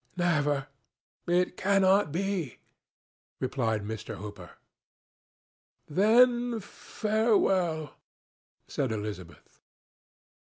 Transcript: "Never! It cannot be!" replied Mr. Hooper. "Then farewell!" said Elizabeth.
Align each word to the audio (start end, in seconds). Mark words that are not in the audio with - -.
"Never! 0.17 0.65
It 1.27 1.55
cannot 1.57 2.11
be!" 2.11 2.57
replied 3.39 3.83
Mr. 3.83 4.15
Hooper. 4.15 4.49
"Then 5.87 6.59
farewell!" 6.59 7.93
said 8.67 8.91
Elizabeth. 8.91 9.59